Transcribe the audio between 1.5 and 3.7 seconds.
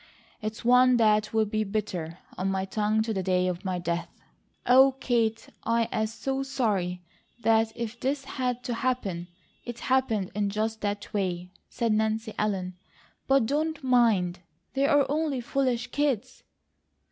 bitter on my tongue to the day of